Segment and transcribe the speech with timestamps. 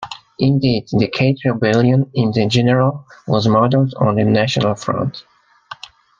[0.39, 5.23] Indeed, the Cade rebellion in general was modelled on the National Front.